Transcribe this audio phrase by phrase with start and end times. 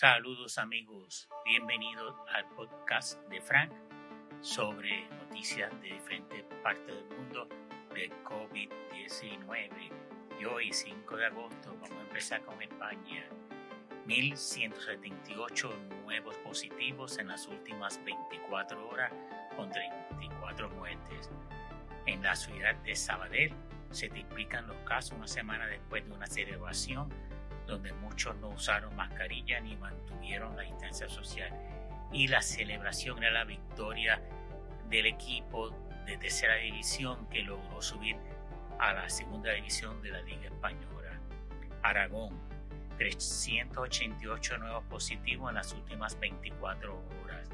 [0.00, 3.72] Saludos amigos, bienvenidos al podcast de Frank
[4.40, 7.48] sobre noticias de diferentes partes del mundo
[7.92, 9.90] del COVID-19.
[10.40, 13.28] Y hoy, 5 de agosto, vamos a empezar con España.
[14.06, 19.12] 1.178 nuevos positivos en las últimas 24 horas
[19.56, 21.28] con 34 muertes.
[22.06, 23.52] En la ciudad de Sabadell
[23.90, 27.12] se triplican los casos una semana después de una celebración
[27.68, 31.52] donde muchos no usaron mascarilla ni mantuvieron la distancia social.
[32.12, 34.20] Y la celebración era la victoria
[34.88, 35.70] del equipo
[36.06, 38.16] de tercera división que logró subir
[38.78, 41.20] a la segunda división de la Liga Española.
[41.82, 42.40] Aragón,
[42.96, 47.48] 388 nuevos positivos en las últimas 24 horas.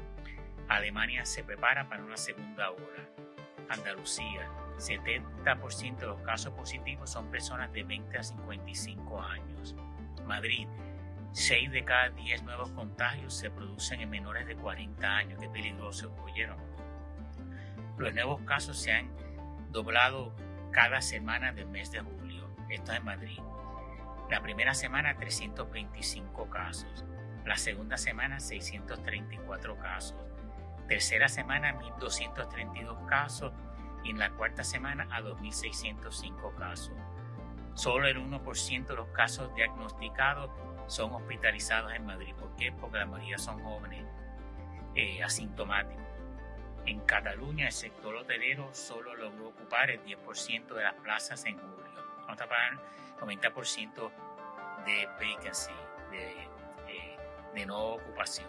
[0.69, 3.09] Alemania se prepara para una segunda ola.
[3.69, 9.75] Andalucía, 70% de los casos positivos son personas de 20 a 55 años.
[10.25, 10.67] Madrid,
[11.31, 15.39] 6 de cada 10 nuevos contagios se producen en menores de 40 años.
[15.39, 16.57] Qué peligroso, oyeron.
[17.97, 19.09] Los nuevos casos se han
[19.71, 20.33] doblado
[20.71, 22.49] cada semana del mes de julio.
[22.69, 23.39] Esto es en Madrid.
[24.29, 27.05] La primera semana 325 casos.
[27.45, 30.17] La segunda semana 634 casos.
[30.87, 33.53] Tercera semana 1232 casos.
[34.03, 36.93] Y en la cuarta semana a 2605 casos.
[37.75, 40.49] Solo el 1% de los casos diagnosticados
[40.87, 42.33] son hospitalizados en Madrid.
[42.39, 42.71] ¿Por qué?
[42.71, 44.05] Porque la mayoría son jóvenes
[44.95, 46.03] eh, asintomáticos.
[46.85, 51.75] En Cataluña, el sector hotelero solo logró ocupar el 10% de las plazas en julio.
[52.21, 52.79] Vamos a pagar
[53.19, 54.11] 90%
[54.85, 55.73] de vacancy,
[56.11, 56.31] de,
[56.87, 57.17] eh,
[57.53, 58.47] de no ocupación.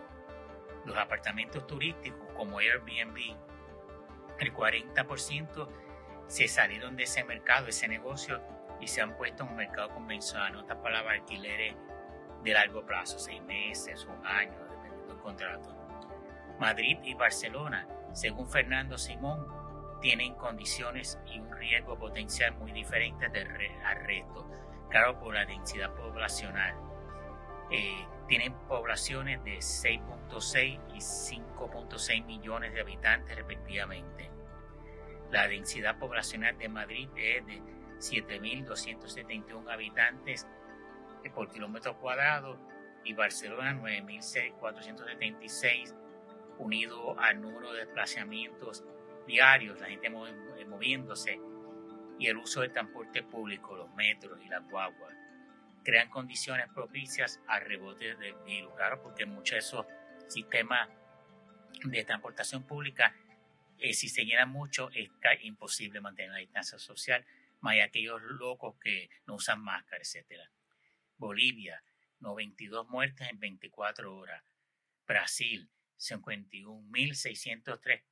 [0.85, 3.37] Los apartamentos turísticos como Airbnb,
[4.39, 5.69] el 40%
[6.29, 8.41] se salieron de ese mercado, ese negocio,
[8.81, 11.75] y se han puesto en un mercado convencional, en otras palabras, alquileres
[12.43, 15.75] de largo plazo, seis meses, un año, dependiendo del contrato.
[16.59, 19.47] Madrid y Barcelona, según Fernando Simón,
[20.01, 23.49] tienen condiciones y un riesgo potencial muy diferentes del
[23.85, 24.49] al resto,
[24.91, 26.75] claro, por la densidad poblacional.
[27.71, 34.31] Eh, tienen poblaciones de 6.6 y 5.6 millones de habitantes respectivamente.
[35.31, 37.63] La densidad poblacional de Madrid es de
[37.99, 40.47] 7.271 habitantes
[41.35, 42.61] por kilómetro cuadrado
[43.05, 45.95] y Barcelona 9.476
[46.59, 48.85] unido al número de desplazamientos
[49.27, 51.41] diarios, la gente eh, moviéndose
[52.19, 55.15] y el uso del transporte público, los metros y las guaguas,
[55.85, 59.87] crean condiciones propicias a rebote del virus, claro, porque muchos de esos
[60.29, 60.89] sistemas
[61.85, 63.15] de transportación pública,
[63.79, 65.11] eh, si se llenan mucho, es
[65.43, 67.23] imposible mantener la distancia social
[67.69, 70.41] hay aquellos locos que no usan máscara, etc.
[71.17, 71.83] Bolivia,
[72.21, 74.43] 92 muertes en 24 horas.
[75.07, 78.03] Brasil, 51.603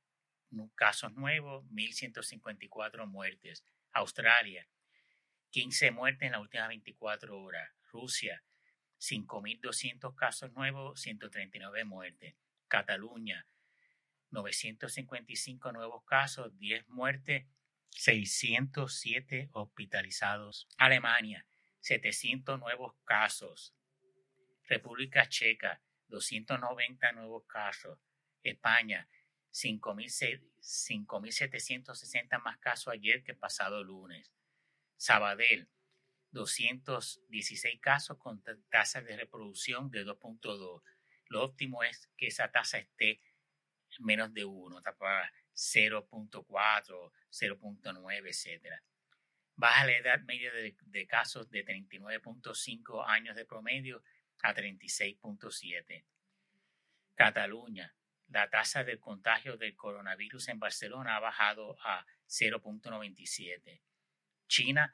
[0.75, 3.65] casos nuevos, 1.154 muertes.
[3.91, 4.67] Australia,
[5.51, 7.69] 15 muertes en las últimas 24 horas.
[7.91, 8.43] Rusia,
[8.99, 12.35] 5.200 casos nuevos, 139 muertes.
[12.67, 13.45] Cataluña,
[14.31, 17.45] 955 nuevos casos, 10 muertes
[17.95, 20.67] 607 hospitalizados.
[20.77, 21.47] Alemania,
[21.79, 23.73] 700 nuevos casos.
[24.67, 27.97] República Checa, 290 nuevos casos.
[28.43, 29.07] España,
[29.51, 34.31] 5.760 más casos ayer que pasado lunes.
[34.97, 35.67] Sabadell,
[36.31, 40.83] 216 casos con tasa de reproducción de 2.2.
[41.29, 43.21] Lo óptimo es que esa tasa esté
[43.99, 44.81] menos de 1.
[45.55, 48.81] 0.4, 0.9, etc.
[49.55, 54.03] Baja la edad media de, casos de 39.5 años de promedio
[54.43, 56.05] a 36.7.
[57.15, 57.95] Cataluña.
[58.27, 63.81] La tasa de contagio del coronavirus en Barcelona ha bajado a 0.97.
[64.47, 64.93] China,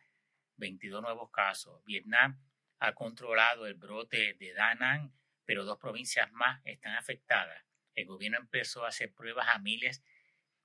[0.57, 1.83] 22 nuevos casos.
[1.85, 2.39] Vietnam
[2.79, 5.11] ha controlado el brote de Da Nang,
[5.45, 7.65] pero dos provincias más están afectadas.
[7.95, 10.03] El gobierno empezó a hacer pruebas a miles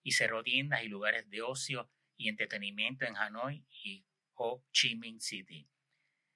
[0.06, 5.20] y cerró tiendas y lugares de ocio y entretenimiento en Hanoi y Ho Chi Minh
[5.20, 5.69] City.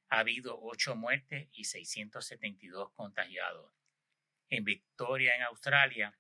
[0.09, 3.73] Ha habido ocho muertes y 672 contagiados.
[4.49, 6.19] En Victoria, en Australia,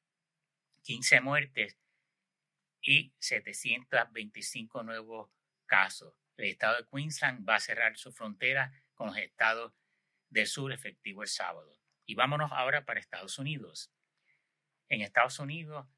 [0.82, 1.76] 15 muertes
[2.82, 5.32] y 725 nuevos
[5.66, 6.14] casos.
[6.36, 9.72] El estado de Queensland va a cerrar su frontera con los estados
[10.28, 11.80] del sur efectivo el sábado.
[12.06, 13.92] Y vámonos ahora para Estados Unidos.
[14.88, 15.88] En Estados Unidos,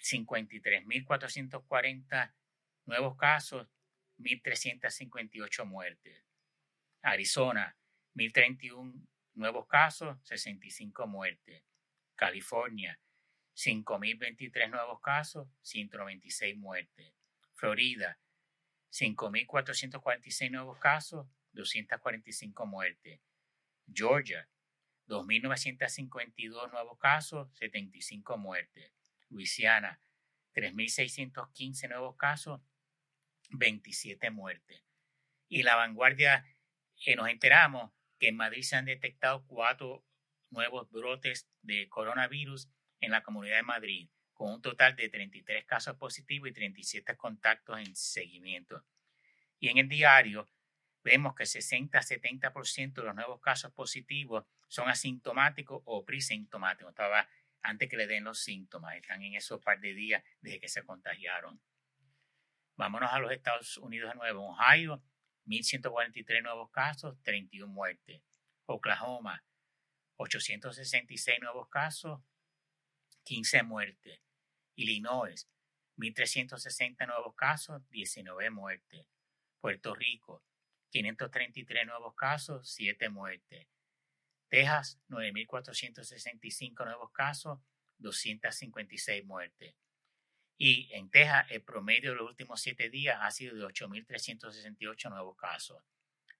[0.00, 2.34] 53.440
[2.86, 3.68] nuevos casos,
[4.18, 6.24] 1.358 muertes.
[7.02, 7.76] Arizona,
[8.14, 11.62] 1.031 nuevos casos, 65 muertes.
[12.14, 13.00] California,
[13.56, 17.12] 5.023 nuevos casos, 196 muertes.
[17.54, 18.18] Florida,
[18.90, 23.20] 5.446 nuevos casos, 245 muertes.
[23.86, 24.48] Georgia,
[25.08, 28.92] 2.952 nuevos casos, 75 muertes.
[29.30, 30.00] Luisiana,
[30.54, 32.60] 3.615 nuevos casos,
[33.50, 34.84] 27 muertes.
[35.48, 36.44] Y la vanguardia,
[37.02, 40.04] que nos enteramos que en Madrid se han detectado cuatro
[40.50, 42.68] nuevos brotes de coronavirus
[43.00, 47.78] en la Comunidad de Madrid, con un total de 33 casos positivos y 37 contactos
[47.78, 48.84] en seguimiento.
[49.58, 50.48] Y en el diario
[51.02, 56.90] vemos que 60-70% de los nuevos casos positivos son asintomáticos o presintomáticos.
[56.90, 57.28] Estaba
[57.62, 58.96] antes que le den los síntomas.
[58.96, 61.60] Están en esos par de días desde que se contagiaron.
[62.76, 64.48] Vámonos a los Estados Unidos de nuevo.
[64.48, 65.02] Ohio,
[65.46, 68.22] 1.143 nuevos casos, 31 muertes.
[68.66, 69.44] Oklahoma,
[70.16, 72.20] 866 nuevos casos,
[73.24, 74.20] 15 muertes.
[74.76, 75.48] Illinois,
[75.98, 79.06] 1.360 nuevos casos, 19 muertes.
[79.60, 80.42] Puerto Rico,
[80.90, 83.66] 533 nuevos casos, 7 muertes.
[84.50, 87.60] Texas, 9.465 nuevos casos,
[87.98, 89.74] 256 muertes.
[90.58, 95.36] Y en Texas, el promedio de los últimos 7 días ha sido de 8.368 nuevos
[95.36, 95.82] casos.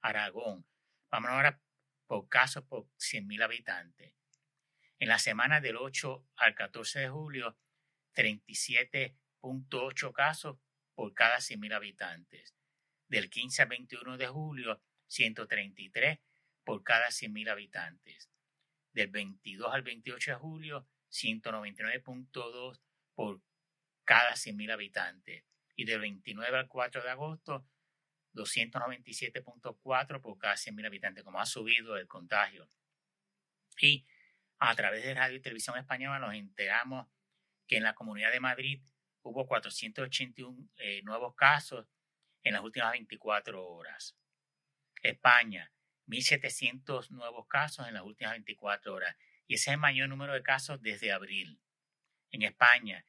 [0.03, 0.67] Aragón,
[1.11, 1.63] vamos ahora
[2.07, 4.13] por casos por 100.000 habitantes.
[4.99, 7.57] En la semana del 8 al 14 de julio,
[8.15, 10.59] 37.8 casos
[10.95, 12.57] por cada 100.000 habitantes.
[13.07, 16.19] Del 15 al 21 de julio, 133
[16.65, 18.31] por cada 100.000 habitantes.
[18.93, 22.81] Del 22 al 28 de julio, 199.2
[23.15, 23.41] por
[24.05, 25.45] cada 100.000 habitantes.
[25.77, 27.67] Y del 29 al 4 de agosto,
[28.35, 32.69] 297.4 por cada 100.000 habitantes, como ha subido el contagio.
[33.81, 34.07] Y
[34.59, 37.09] a través de Radio y Televisión Española nos enteramos
[37.67, 38.83] que en la Comunidad de Madrid
[39.23, 41.87] hubo 481 eh, nuevos casos
[42.43, 44.17] en las últimas 24 horas.
[45.03, 45.73] España,
[46.11, 49.17] 1.700 nuevos casos en las últimas 24 horas.
[49.47, 51.61] Y ese es el mayor número de casos desde abril.
[52.31, 53.07] En España,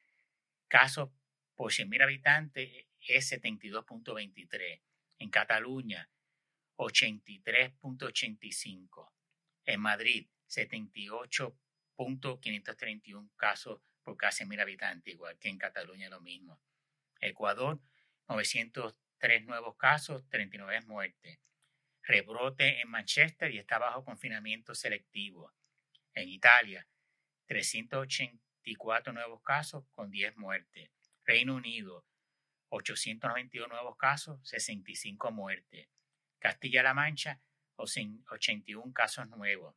[0.68, 1.10] casos
[1.54, 4.80] por 100.000 habitantes es 72.23.
[5.18, 6.10] En Cataluña,
[6.76, 9.12] 83.85.
[9.64, 16.60] En Madrid, 78.531 casos por cada 100.000 habitantes, igual que en Cataluña lo mismo.
[17.20, 17.80] Ecuador,
[18.28, 21.38] 903 nuevos casos, 39 muertes.
[22.02, 25.52] Rebrote en Manchester y está bajo confinamiento selectivo.
[26.14, 26.86] En Italia,
[27.46, 30.90] 384 nuevos casos con 10 muertes.
[31.24, 32.04] Reino Unido,
[32.70, 35.88] 891 nuevos casos, 65 muertes.
[36.38, 37.40] Castilla-La Mancha,
[37.76, 39.76] 81 casos nuevos.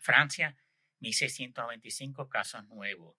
[0.00, 0.56] Francia,
[1.00, 3.16] 1.695 casos nuevos.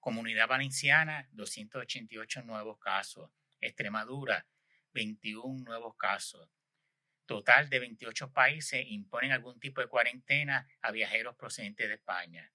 [0.00, 3.30] Comunidad Valenciana, 288 nuevos casos.
[3.60, 4.46] Extremadura,
[4.92, 6.48] 21 nuevos casos.
[7.32, 12.52] Total de 28 países imponen algún tipo de cuarentena a viajeros procedentes de España.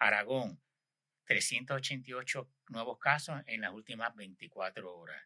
[0.00, 0.60] Aragón,
[1.26, 5.24] 388 nuevos casos en las últimas 24 horas.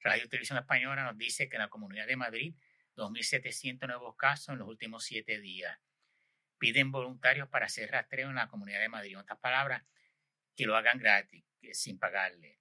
[0.00, 2.56] Radio Televisión Española nos dice que en la Comunidad de Madrid,
[2.96, 5.78] 2.700 nuevos casos en los últimos 7 días.
[6.58, 9.12] Piden voluntarios para hacer rastreo en la Comunidad de Madrid.
[9.12, 9.84] En otras palabras,
[10.56, 12.58] que lo hagan gratis, sin pagarle.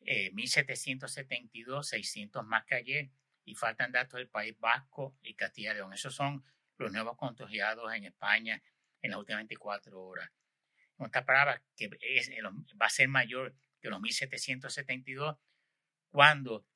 [0.00, 3.10] 1.772, eh, 600 más que ayer
[3.48, 5.92] y faltan datos del País Vasco y Castilla y León.
[5.94, 6.44] Esos son
[6.76, 8.62] los nuevos contagiados en España
[9.00, 10.30] en las últimas 24 horas.
[10.98, 12.42] En otras palabras, que eh,
[12.80, 15.38] va a ser mayor que los 1.772
[16.10, 16.66] cuando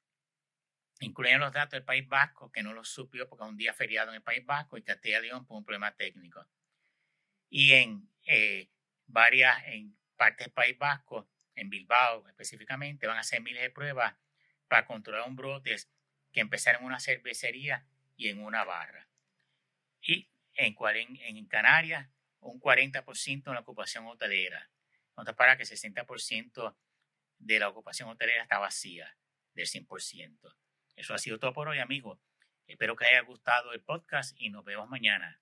[1.01, 4.11] incluyen los datos del País Vasco, que no los supió porque es un día feriado
[4.11, 6.47] en el País Vasco y Castilla y León por un problema técnico.
[7.51, 8.71] Y en eh,
[9.07, 14.15] varias, en partes del País Vasco, en Bilbao específicamente, van a hacer miles de pruebas
[14.69, 15.77] para controlar un brote
[16.33, 17.87] que empezaron en una cervecería
[18.17, 19.09] y en una barra.
[20.01, 20.77] Y en,
[21.21, 22.09] en Canarias,
[22.41, 24.71] un 40% en la ocupación hotelera.
[25.17, 26.77] Nota para que el 60%
[27.39, 29.17] de la ocupación hotelera está vacía
[29.55, 30.55] del 100%.
[30.97, 32.19] Eso ha sido todo por hoy, amigos.
[32.67, 35.41] Espero que haya gustado el podcast y nos vemos mañana.